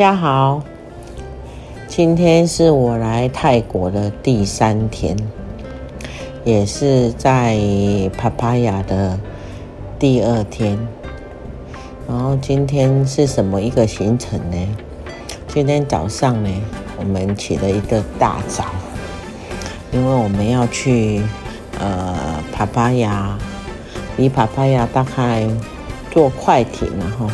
[0.00, 0.62] 家好，
[1.86, 5.14] 今天是我来泰国的第三天，
[6.42, 7.58] 也是在
[8.16, 9.20] 帕帕亚的
[9.98, 10.78] 第二天。
[12.08, 14.56] 然后今天是什么一个行程呢？
[15.48, 16.50] 今天早上呢，
[16.98, 18.64] 我们起了一个大早，
[19.92, 21.20] 因为我们要去
[21.78, 23.36] 呃帕帕亚，
[24.16, 25.46] 离帕帕亚大概
[26.10, 27.26] 坐快艇，然后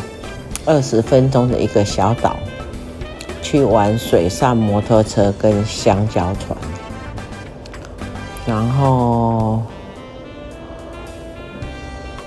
[0.65, 2.35] 二十分钟的一个小岛。
[3.41, 6.57] 去玩水上摩托车跟香蕉船，
[8.45, 9.61] 然后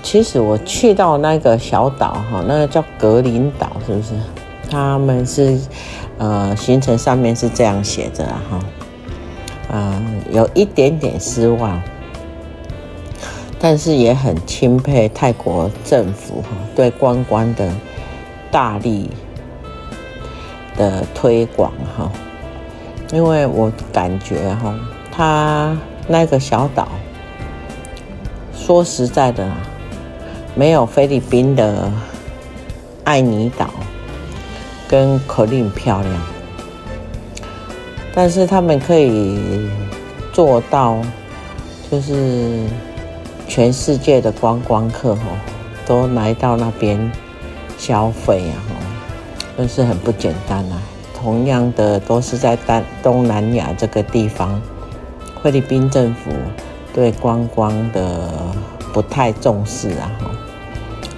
[0.01, 4.09] 其实我去到那个小岛哈，那个叫格林岛，是不是？
[4.69, 5.59] 他们是
[6.17, 8.59] 呃行程上面是这样写着哈，
[9.69, 11.81] 呃有一点点失望，
[13.59, 17.69] 但是也很钦佩泰国政府哈对观光的
[18.49, 19.09] 大力。
[20.77, 22.11] 的推广哈，
[23.11, 24.73] 因为我感觉哈，
[25.11, 26.87] 它那个小岛，
[28.55, 29.49] 说实在的，
[30.55, 31.91] 没有菲律宾的
[33.03, 33.69] 爱尼岛
[34.87, 36.13] 跟可令漂亮，
[38.13, 39.69] 但是他们可以
[40.33, 40.97] 做到，
[41.89, 42.63] 就是
[43.47, 45.23] 全世界的观光客哈，
[45.85, 47.11] 都来到那边
[47.77, 48.70] 消费啊。
[49.61, 50.81] 真是很不简单啊！
[51.13, 54.59] 同样的，都是在东东南亚这个地方，
[55.43, 56.31] 菲律宾政府
[56.91, 58.27] 对观光的
[58.91, 60.09] 不太重视啊，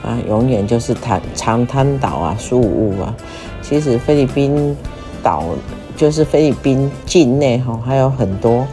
[0.04, 3.16] 啊，永远就是滩长滩岛啊、宿雾啊。
[3.62, 4.76] 其实菲律宾
[5.24, 5.46] 岛
[5.96, 8.68] 就是菲律宾境内哈，还有很多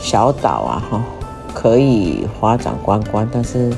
[0.00, 1.04] 小岛啊，哈，
[1.52, 3.70] 可以发展观光，但是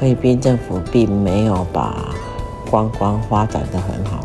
[0.00, 1.94] 菲律宾政府并没有把
[2.68, 4.18] 观光发展的很好。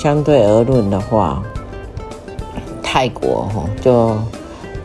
[0.00, 1.42] 相对而论的话，
[2.80, 4.16] 泰国哈就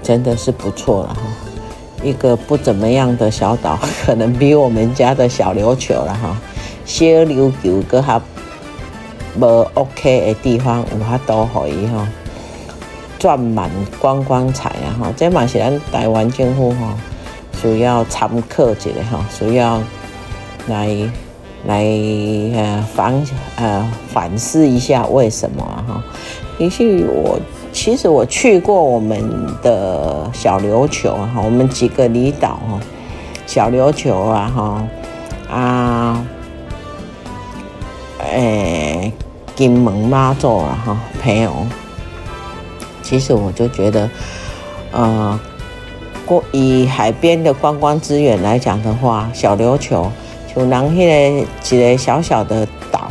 [0.02, 1.22] 真的是不错了哈。
[2.02, 6.36] 一个不怎么样的小岛， 可能比我们家的小琉球了哈。
[6.84, 8.20] 小琉球搁较
[9.40, 12.08] 无 OK 的地方，有较多可以哈
[13.20, 13.70] 赚满
[14.00, 15.14] 观光财啊哈。
[15.16, 16.98] 这嘛是咱台湾政府哈
[17.62, 19.80] 需要参考一下哈，需要
[20.68, 20.90] 来。
[21.66, 21.82] 来
[22.56, 23.26] 呃反
[23.56, 26.04] 呃反思一下为什么哈？
[26.58, 27.40] 也许我
[27.72, 29.20] 其实我去过我们
[29.62, 32.80] 的小琉球哈，我们几个离岛哈，
[33.48, 34.88] 小琉球啊哈
[35.50, 36.26] 啊，
[38.32, 39.12] 诶
[39.56, 41.52] 金门妈祖啊哈朋友，
[43.02, 44.10] 其实我就觉得
[44.92, 45.40] 呃，
[46.26, 50.12] 过以海边的观光资源来讲的话，小琉球。
[50.56, 53.10] 有南迄个一个小小的岛，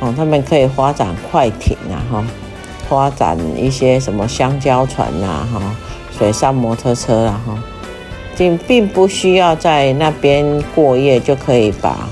[0.00, 2.24] 哦，他们可以发展快艇啊，哈，
[2.88, 5.62] 发展一些什么香蕉船呐，哈，
[6.18, 7.58] 水上摩托车啊，哈，
[8.36, 12.08] 并并不需要在那边过夜就可以把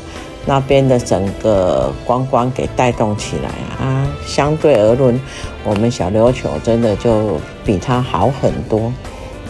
[0.46, 4.06] 那边的整个观光给带动起来啊。
[4.24, 5.20] 相对而论，
[5.64, 8.92] 我们小琉球真的就比它好很多，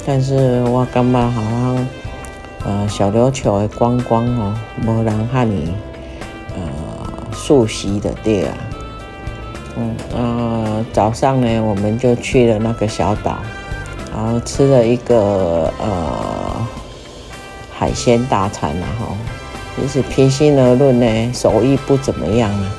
[0.06, 1.86] 但是我感觉好像。
[2.64, 5.74] 呃，小琉球的观光哦，没人和你
[6.56, 6.62] 呃
[7.32, 8.54] 熟悉的地啊。
[9.76, 13.38] 嗯呃，早上呢，我们就去了那个小岛，
[14.14, 16.66] 然后吃了一个呃
[17.76, 19.14] 海鲜大餐，然后
[19.76, 22.72] 就是平心而论呢，手艺不怎么样啊，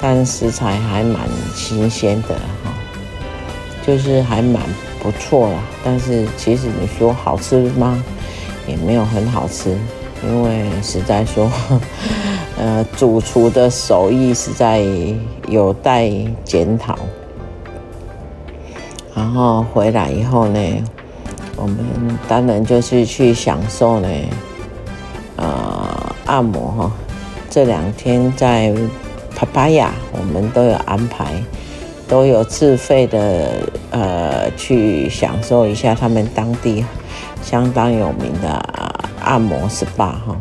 [0.00, 1.20] 但食材还蛮
[1.54, 2.34] 新鲜的
[2.64, 2.72] 哈，
[3.86, 4.62] 就是还蛮
[5.02, 5.58] 不错啦。
[5.84, 8.02] 但是其实你说好吃吗？
[8.66, 9.76] 也没有很好吃，
[10.24, 11.50] 因为实在说，
[12.58, 14.82] 呃，主厨的手艺实在
[15.48, 16.10] 有待
[16.44, 16.98] 检讨。
[19.14, 20.60] 然后回来以后呢，
[21.56, 21.78] 我们
[22.28, 24.08] 当然就是去享受呢，
[25.36, 26.92] 呃，按摩哈。
[27.48, 28.74] 这两天在
[29.34, 31.32] Papaya，我们都有安排，
[32.06, 36.84] 都有自费的呃去享受一下他们当地
[37.46, 38.60] 相当有名的
[39.22, 40.36] 按摩 SPA 哈。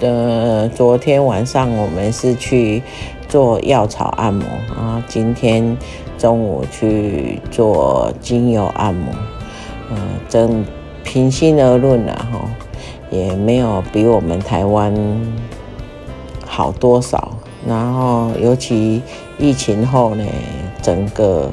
[0.00, 2.82] 呃，昨天晚上我们是去
[3.26, 4.46] 做药草按摩，
[4.76, 5.74] 然后今天
[6.18, 9.10] 中午去做精油按摩。
[9.88, 9.96] 呃，
[10.28, 10.62] 真
[11.02, 12.40] 平心而论啊，哈，
[13.10, 14.94] 也没有比我们台湾
[16.44, 17.30] 好多少。
[17.66, 19.00] 然后，尤其
[19.38, 20.22] 疫情后呢，
[20.82, 21.50] 整个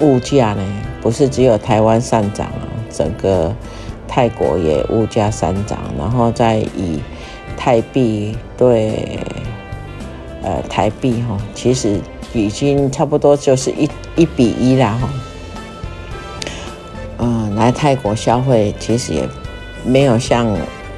[0.00, 0.62] 物价呢，
[1.00, 3.54] 不是只有台湾上涨啊，整个
[4.08, 5.78] 泰国也物价上涨。
[5.98, 7.00] 然后再以
[7.56, 9.18] 泰币对
[10.42, 12.00] 呃台币哈，其实
[12.32, 15.08] 已经差不多就是一一比一啦哈。
[17.18, 19.28] 嗯，来泰国消费其实也
[19.84, 20.46] 没有像。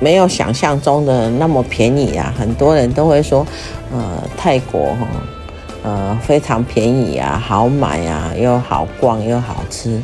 [0.00, 2.32] 没有想象中的那么便宜啊！
[2.38, 3.44] 很多人都会说，
[3.90, 5.08] 呃，泰国哈，
[5.82, 10.00] 呃，非常便宜啊，好买啊，又好逛又好吃。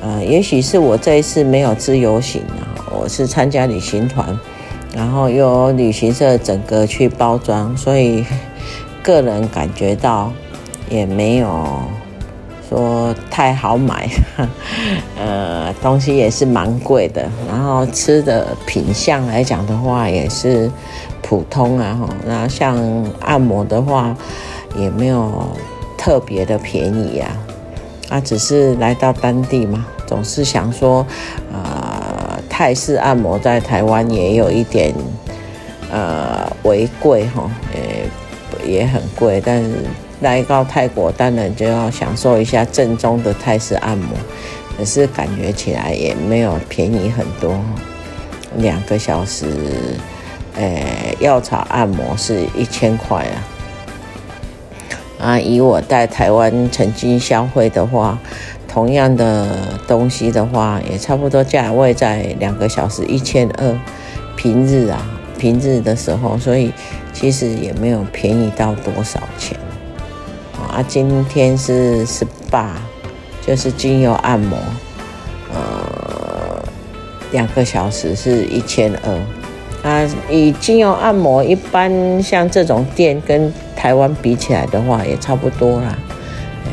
[0.00, 4.38] 呃，也许是我这一次没有自由行啊，我是参加旅行团，
[4.94, 8.24] 然后由旅行社整个去包装，所以
[9.02, 10.32] 个人感觉到
[10.88, 11.66] 也没有。
[12.68, 14.06] 说太好买，
[15.18, 20.70] 呃，东西也是蛮贵的，然后吃的品相来讲的话也是
[21.22, 22.76] 普通啊，哈，那像
[23.20, 24.14] 按摩的话
[24.76, 25.48] 也没有
[25.96, 27.28] 特别的便宜呀，
[28.08, 31.06] 啊，只是来到当地嘛，总是想说，
[31.52, 34.94] 呃，泰式按摩在台湾也有一点，
[35.90, 37.50] 呃，为贵哈，
[38.64, 39.70] 也也很贵，但是。
[40.20, 44.08] 来到泰国，当然就要享受一下正宗的泰式按摩，
[44.76, 47.56] 可是感觉起来也没有便宜很多，
[48.56, 49.46] 两个小时，
[50.56, 53.38] 呃，药草按摩是一千块啊。
[55.18, 58.18] 啊，以我在台湾曾经消费的话，
[58.68, 59.48] 同样的
[59.86, 63.76] 东西的话，也差不多价位在两个小时一千二，
[64.36, 65.04] 平日啊，
[65.36, 66.72] 平日的时候，所以
[67.12, 69.58] 其实也没有便宜到多少钱。
[70.70, 72.68] 啊，今天是 SPA，
[73.44, 74.56] 就是精油按摩，
[75.52, 76.62] 呃，
[77.32, 79.90] 两个小时是一千二。
[79.90, 85.96] 啊，以精油按摩一般像这种店跟台湾比起来的话，也差不多啦，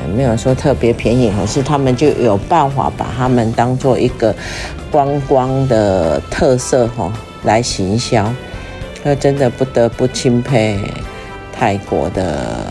[0.02, 1.32] 也没有说特别便宜。
[1.40, 4.36] 可是他们就有办法把他们当做一个
[4.90, 7.14] 观光的特色哈
[7.44, 8.34] 来行销，
[9.04, 10.80] 那真的不得不钦佩
[11.54, 12.66] 泰国的。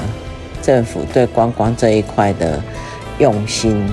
[0.65, 2.59] 政府对观光这一块的
[3.19, 3.87] 用心，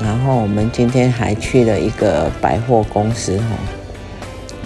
[0.00, 3.44] 然后我们今天还去了一个百货公司哈，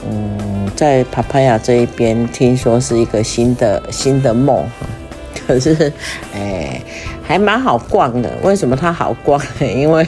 [0.08, 4.64] 嗯，在帕帕亚这一边听说是一个新的新的梦，
[5.46, 5.92] 可是
[6.34, 6.80] 哎
[7.22, 8.30] 还蛮好逛的。
[8.42, 9.66] 为什么它好逛呢？
[9.66, 10.06] 因为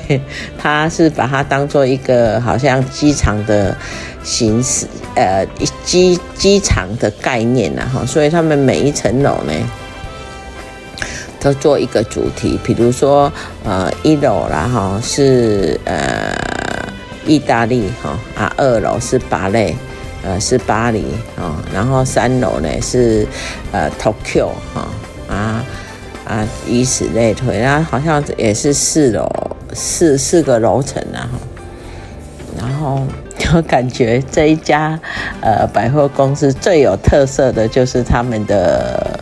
[0.58, 3.76] 它是把它当做一个好像机场的
[4.22, 5.46] 形式，呃，
[5.84, 9.52] 机机场的概念呐哈，所以他们每一层楼呢。
[11.40, 13.30] 都做一个主题，比如说，
[13.64, 16.33] 呃，一楼然后是呃
[17.26, 19.76] 意大利哈啊，二楼是芭蕾，
[20.22, 21.04] 呃是巴黎
[21.36, 23.26] 啊，然后三楼呢是
[23.72, 24.88] 呃 Tokyo 哈
[25.28, 25.64] 啊
[26.26, 29.28] 啊，以此类推，然后好像也是四楼
[29.72, 31.38] 四四个楼层啊哈，
[32.58, 33.02] 然后
[33.54, 34.98] 我感觉这一家
[35.40, 39.20] 呃百货公司最有特色的就是他们的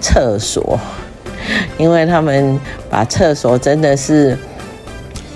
[0.00, 0.78] 厕所。
[1.76, 4.34] 因为他们把厕所真的是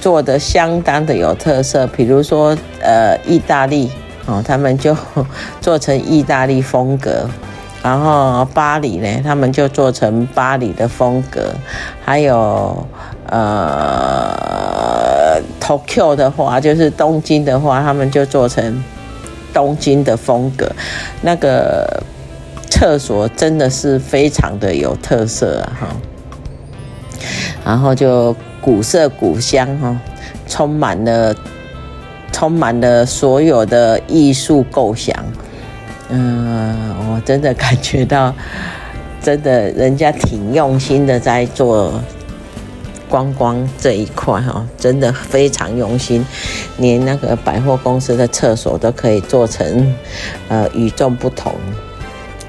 [0.08, 3.90] 做的相当的有特色，比如说呃，意大利
[4.24, 4.96] 哦，他们就
[5.60, 7.28] 做成意大利风格，
[7.82, 11.52] 然后巴黎呢，他们就做成巴黎的风格，
[12.02, 12.86] 还有
[13.26, 14.32] 呃
[15.60, 18.82] ，Tokyo 的话，就是东京的话，他们就做成
[19.52, 20.72] 东京的风格，
[21.20, 22.02] 那个。
[22.70, 25.88] 厕所真的是非常的有特色啊，哈，
[27.64, 28.36] 然后就
[28.68, 29.98] 古色古香哈，
[30.46, 31.34] 充满了
[32.30, 35.16] 充满了所有的艺术构想，
[36.10, 38.34] 嗯，我真的感觉到，
[39.22, 41.98] 真的人家挺用心的在做
[43.08, 46.22] 观光这一块哈，真的非常用心，
[46.76, 49.94] 连那个百货公司的厕所都可以做成
[50.48, 51.54] 呃与众不同。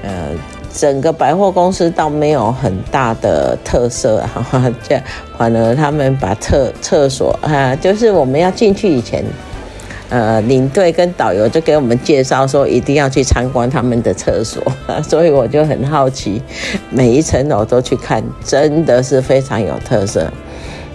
[0.02, 0.28] 呃，
[0.72, 5.00] 整个百货公司倒没有很大的特色，哈，这
[5.36, 9.24] 反而他们把厕厕所啊，就是我们要进去以前，
[10.08, 14.62] 呃，领队跟导游就给我们介绍说，一定要去参观他们的厕所，
[15.02, 16.40] 所以我就很好奇，
[16.90, 20.30] 每一层楼都去看，真的是非常有特色。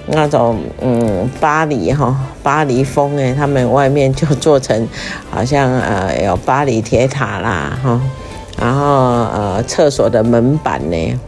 [0.08, 4.88] 那种嗯，巴黎哈，巴黎风哎，他们外面就做成
[5.32, 8.00] 好像呃有巴黎铁塔啦哈，
[8.60, 11.20] 然后呃厕所的门板呢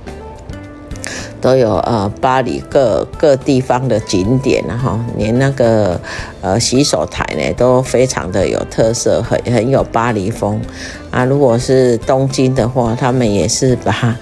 [1.40, 6.00] 都有呃巴黎各各地方的景点然后连那个
[6.42, 10.60] 呃洗手台呢都非常的有特色，很很有巴黎风
[11.12, 11.24] 啊。
[11.26, 14.16] 如果是东京的话，他们也是把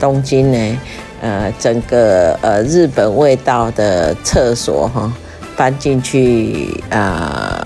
[0.00, 0.78] 东京呢。
[1.24, 5.12] 呃，整个呃日本味道的厕所哈，
[5.56, 7.62] 搬进去啊，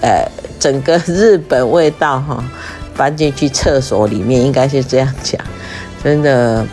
[0.00, 0.28] 呃，呃，
[0.58, 2.42] 整个日本味道哈，
[2.98, 5.40] 搬进去厕所里面，应该是这样讲，
[6.04, 6.66] 真的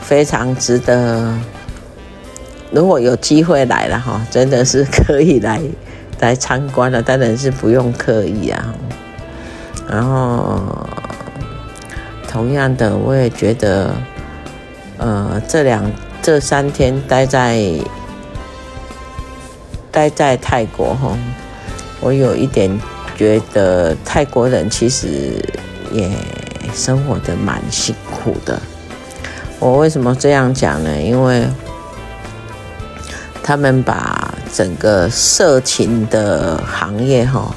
[0.00, 1.32] 非常值得。
[2.72, 5.60] 如果有机会来了哈，真的是可以来
[6.18, 8.74] 来参观了，当然是不用刻意啊。
[9.88, 10.88] 然后
[12.26, 13.94] 同样的，我也觉得。
[15.02, 15.90] 呃，这两
[16.20, 17.58] 这三天待在
[19.90, 21.16] 待在泰国哈，
[22.02, 22.70] 我有一点
[23.20, 25.44] 觉得泰国人其实
[25.92, 26.10] 也
[26.74, 28.58] 生活的蛮辛苦的。
[29.58, 30.98] 我为什么这样讲呢？
[30.98, 31.46] 因为
[33.42, 37.54] 他们把整个色情的行业哈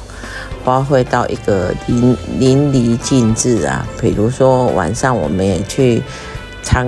[0.62, 3.88] 发挥到一个淋淋漓尽致啊。
[3.98, 6.02] 比如说晚上我们也去
[6.62, 6.86] 参。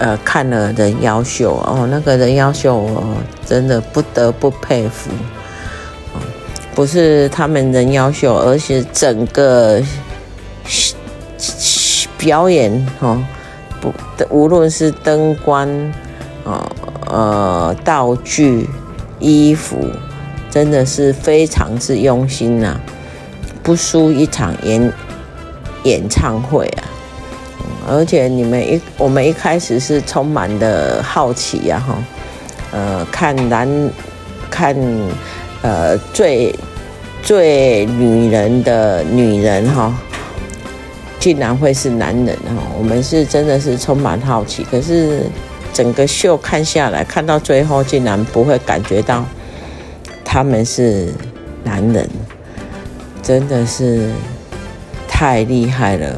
[0.00, 5.10] 呃，看了人妖秀哦，那个人妖秀我，真的不得不佩服。
[6.78, 9.82] 不是他们人妖秀，而是整个
[12.16, 12.70] 表演
[13.00, 13.20] 哈，
[13.80, 13.92] 不，
[14.30, 15.68] 无论是灯光
[16.44, 16.70] 啊、
[17.08, 18.70] 呃道具、
[19.18, 19.84] 衣服，
[20.48, 22.78] 真的是非常之用心呐，
[23.60, 24.92] 不输一场演
[25.82, 26.86] 演唱会啊。
[27.88, 31.96] 而且你们一，我们一开始是充满的好奇呀，哈，
[32.70, 33.68] 呃，看男，
[34.48, 34.76] 看，
[35.60, 36.54] 呃，最
[37.28, 39.94] 最女人的女人哈，
[41.20, 44.64] 竟然会是男人哈，我们是真的是充满好奇。
[44.70, 45.24] 可是
[45.74, 49.26] 整个秀看下来，看到最后竟然不会感觉到
[50.24, 51.12] 他们是
[51.62, 52.08] 男人，
[53.22, 54.08] 真的是
[55.06, 56.16] 太厉害了。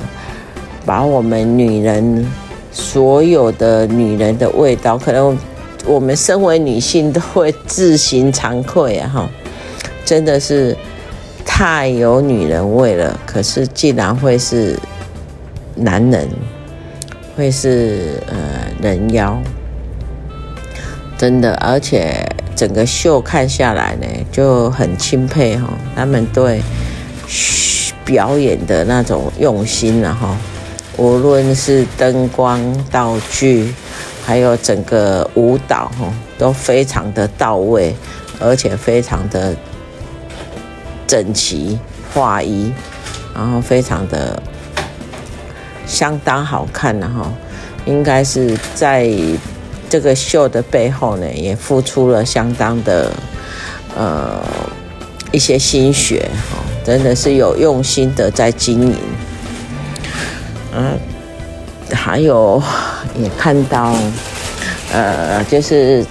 [0.87, 2.25] 把我们女人
[2.71, 5.37] 所有的女人的味道，可能
[5.85, 9.11] 我们身为女性都会自行惭愧啊！
[9.13, 9.31] 哈，
[10.05, 10.77] 真的是
[11.45, 13.19] 太有女人味了。
[13.27, 14.79] 可是竟然会是
[15.75, 16.29] 男人，
[17.37, 18.37] 会是呃
[18.81, 19.37] 人妖，
[21.19, 26.61] 真的，而且整个秀看下来呢，就很钦佩哈，他们对
[28.05, 30.17] 表演的那种用心啊！
[30.21, 30.37] 哈。
[30.97, 33.73] 无论是灯光、道具，
[34.23, 37.95] 还有整个舞蹈哈，都非常的到位，
[38.39, 39.57] 而且非常的
[41.11, 41.77] 整齐
[42.15, 42.73] 划一，
[43.35, 44.41] 然后非常的
[45.85, 47.27] 相当好看，然后
[47.85, 49.13] 应该是在
[49.89, 53.13] 这个秀的背后呢，也付出了相当的
[53.97, 54.41] 呃
[55.33, 58.97] 一些心血，哈真的是有用心的在经营。
[60.73, 60.97] 嗯，
[61.93, 62.63] 还有
[63.17, 63.97] 也看到，
[64.93, 66.07] 呃，就是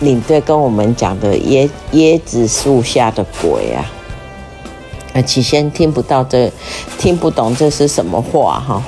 [0.00, 3.84] 领队跟我们讲的椰椰子树下的鬼啊，
[5.22, 6.50] 起先听不到这，
[6.98, 8.82] 听不懂这是什么话哈，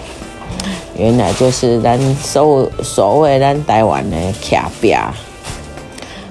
[0.97, 4.95] 原来就是咱所所谓咱台湾的徛壁，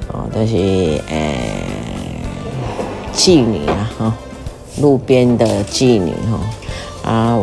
[0.08, 1.36] 哦，就是呃
[3.14, 4.14] 妓女啊哈，
[4.82, 7.40] 路边的妓女哈啊。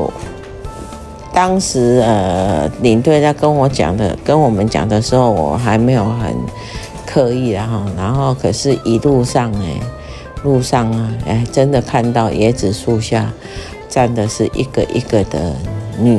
[1.33, 6.35] 当时呃，领队在跟我讲的，跟我们讲的时候，我还没有很
[7.05, 7.85] 刻意的哈。
[7.95, 9.79] 然后，可是一路上哎，
[10.43, 13.33] 路上啊，哎，真的看到椰子树下
[13.89, 15.55] 站的是一个一个的
[15.99, 16.19] 女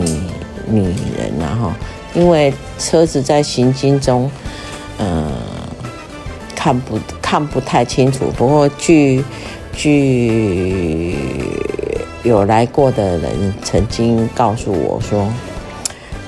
[0.66, 0.84] 女
[1.18, 1.72] 人，然后
[2.14, 4.30] 因为车子在行进中，
[5.00, 5.32] 嗯、
[6.56, 8.26] 看不看不太清楚。
[8.38, 9.24] 不过据
[9.74, 11.16] 据。
[12.24, 15.26] 有来过的人曾经告诉我说，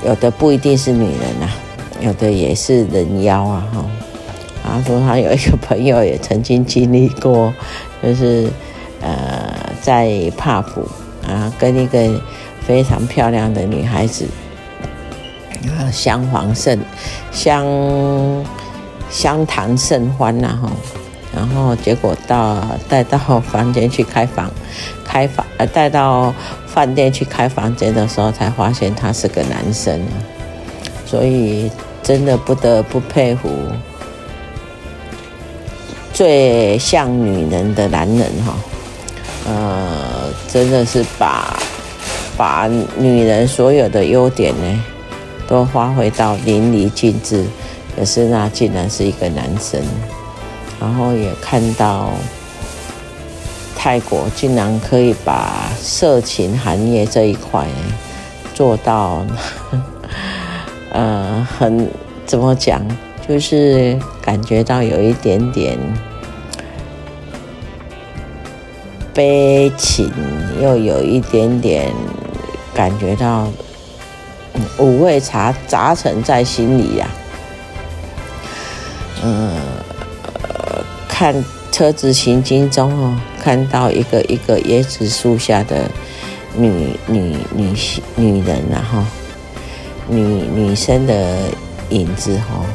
[0.05, 1.51] 有的不一定是女人啊，
[2.00, 3.86] 有的也是人妖啊哈。
[4.71, 7.53] 他说他有一个朋友也曾经经历过，
[8.03, 8.49] 就是
[9.01, 10.88] 呃在帕普
[11.27, 12.21] 啊跟一个
[12.65, 14.27] 非常漂亮的女孩子
[15.67, 16.79] 啊相逢甚
[17.31, 17.65] 相
[19.09, 20.71] 相谈甚欢呐哈，
[21.35, 24.51] 然后结果到带到房间去开房，
[25.03, 26.33] 开房呃带到
[26.67, 29.99] 饭店去开房间的时候，才发现他是个男生，
[31.05, 31.71] 所以
[32.03, 33.49] 真的不得不佩服
[36.19, 38.53] 最像女人的男人哈，
[39.47, 41.57] 呃，真的是把
[42.35, 44.83] 把女人所有的优点呢
[45.47, 47.45] 都发挥到淋漓尽致，
[47.95, 49.81] 可是那竟然是一个男生。
[50.77, 52.09] 然后也看到
[53.73, 57.65] 泰国竟然可以把色情行业这一块
[58.53, 59.25] 做到，
[60.91, 61.89] 呃，很
[62.25, 62.85] 怎么讲，
[63.25, 65.79] 就是感觉到有一点点
[69.13, 70.11] 悲情，
[70.61, 71.91] 又有一点点
[72.73, 73.47] 感觉到
[74.77, 77.07] 五味杂杂陈在心里呀，
[79.23, 79.55] 嗯。
[81.07, 81.35] 看
[81.69, 85.91] 车子行经中哦，看到一个一个椰子树下的
[86.55, 89.03] 女女女性女人然后
[90.07, 91.41] 女女生的
[91.89, 92.65] 影子哈，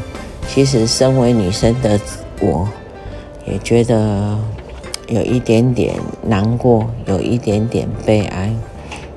[0.47, 1.99] 其实身为女生的
[2.39, 2.69] 我，
[3.47, 4.37] 也觉得
[5.09, 8.53] 有一点点难过，有一点点悲哀，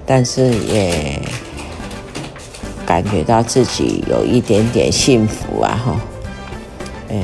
[0.06, 1.22] 但是也
[2.86, 6.00] 感觉到自己有一点点幸福啊哈，
[7.10, 7.24] 诶。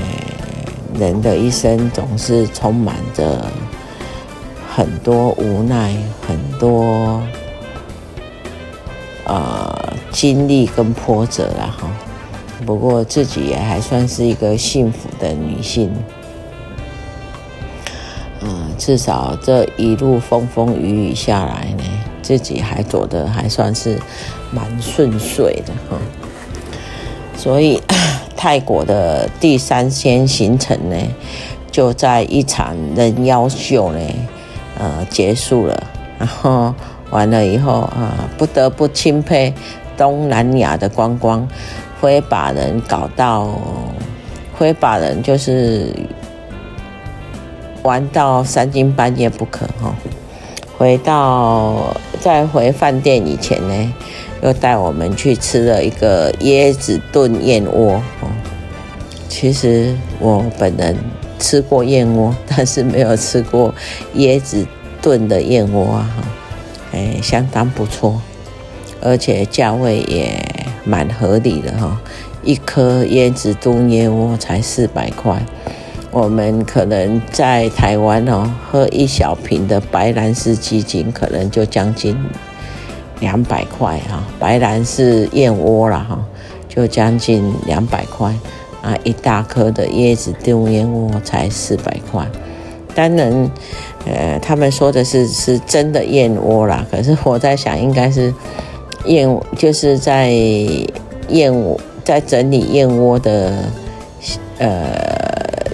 [1.00, 3.48] 人的一生总是充满着
[4.72, 5.92] 很多无奈，
[6.28, 7.20] 很多
[9.26, 11.90] 呃经历跟波折了哈。
[12.64, 15.92] 不过自己也还算是一个幸福的女性，
[18.78, 21.84] 至少这一路风风雨雨下来呢，
[22.22, 24.00] 自己还走得还算是
[24.52, 25.98] 蛮顺遂的哈。
[27.38, 27.82] 所以。
[28.36, 30.98] 泰国的第三天行程呢，
[31.72, 34.00] 就在一场人妖秀呢，
[34.78, 35.84] 呃，结束了。
[36.20, 36.76] 然后
[37.10, 39.54] 完了以后啊、不得不钦佩
[39.96, 41.48] 东南亚的观光，
[42.02, 43.48] 会把人搞到，
[44.58, 45.96] 会把人就是
[47.84, 49.96] 玩到三更半夜不可哈。
[50.78, 53.94] 回到在回饭店以前呢。
[54.44, 58.28] 又带我们去吃了一个椰子炖燕窝哦。
[59.30, 60.98] 其实我本人
[61.40, 63.74] 吃过燕窝，但是没有吃过
[64.18, 64.68] 椰子
[65.02, 66.10] 炖的燕窝啊，
[66.92, 68.22] 哎，相当不错，
[69.00, 70.38] 而且价位也
[70.84, 71.98] 蛮合理的哈。
[72.44, 75.42] 一颗椰子炖燕窝才四百块，
[76.14, 82.16] 我们可能在台湾哦，喝一小瓶的白兰氏鸡精，可能就将近。
[83.20, 86.20] 两百块哈，白兰氏燕窝了哈，
[86.68, 88.36] 就将近两百块
[88.82, 88.94] 啊！
[89.06, 92.28] 一大颗的椰子炖燕窝才四百块。
[92.94, 93.50] 当然，
[94.06, 98.34] 呃，他们说的是是真的燕窝啦，可是我在想，应该是
[99.06, 100.30] 燕，就是在
[101.30, 103.54] 燕窝在整理燕窝的
[104.58, 105.23] 呃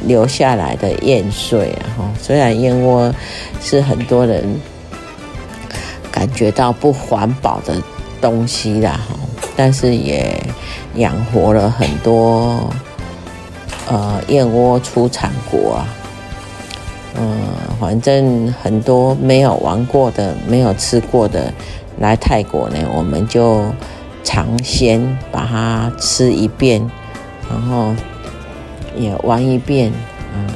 [0.06, 2.12] 留下来的燕碎啊哈。
[2.22, 3.14] 虽然燕窝
[3.62, 4.60] 是很多人。
[6.12, 7.74] 感觉到不环保的
[8.20, 9.00] 东西啦，
[9.56, 10.36] 但是也
[10.96, 12.70] 养活了很多
[13.88, 15.88] 呃燕窝出产国啊，
[17.16, 17.40] 嗯，
[17.80, 21.54] 反正很多没有玩过的、没有吃过的，
[22.00, 23.64] 来泰国呢，我们就
[24.22, 26.82] 尝鲜把它吃一遍，
[27.50, 27.96] 然后
[29.00, 29.92] 也玩一遍。
[30.36, 30.48] 嗯，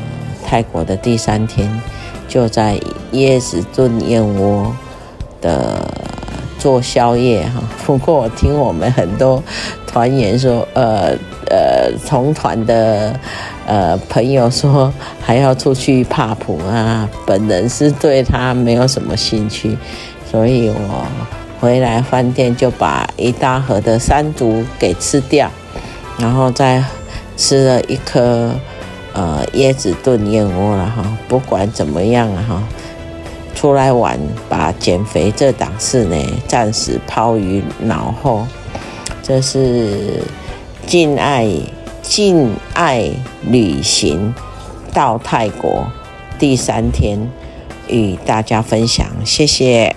[0.45, 1.81] 泰国的第三天
[2.27, 2.77] 就在
[3.13, 4.71] 椰子炖燕窝。
[5.41, 5.85] 的
[6.57, 9.43] 做宵夜哈， 不过我听我们很多
[9.85, 11.09] 团员说，呃
[11.49, 13.13] 呃，同团的
[13.67, 19.77] 呃朋友说还要出去帕普啊，本人是对他没有什么兴趣，
[20.31, 21.05] 所以我
[21.59, 25.51] 回来饭店就把一大盒的山竹给吃掉，
[26.17, 26.81] 然后再
[27.35, 28.53] 吃了一颗
[29.13, 32.63] 呃椰子炖燕窝了哈，不管怎么样哈。
[33.55, 34.19] 出来玩，
[34.49, 36.17] 把减肥这档事呢
[36.47, 38.45] 暂时抛于脑后。
[39.21, 40.21] 这是
[40.85, 41.47] 禁爱
[42.01, 43.09] 禁爱
[43.43, 44.33] 旅行
[44.91, 45.87] 到泰国
[46.37, 47.31] 第三天，
[47.87, 49.95] 与大家分享，谢谢。